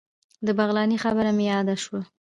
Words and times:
د 0.45 0.47
بغلاني 0.57 0.97
خبره 1.03 1.31
مې 1.37 1.45
رایاده 1.49 1.75
شوه. 1.83 2.01